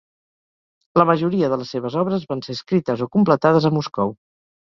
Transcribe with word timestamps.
La 0.99 1.05
majoria 1.09 1.49
de 1.51 1.59
les 1.63 1.73
seves 1.75 1.97
obres 2.03 2.25
van 2.33 2.41
ser 2.47 2.57
escrites 2.59 3.05
o 3.07 3.11
completades 3.17 3.67
a 3.69 3.73
Moscou. 3.79 4.17